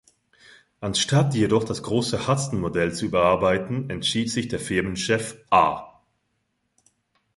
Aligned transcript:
Anstatt 0.79 1.35
jedoch 1.35 1.63
das 1.63 1.83
große 1.83 2.25
Hudson-Modell 2.27 2.91
zu 2.91 3.05
überarbeiten, 3.05 3.87
entschied 3.91 4.31
sich 4.31 4.47
der 4.47 4.57
Firmenchef 4.59 5.37
"A. 5.51 5.99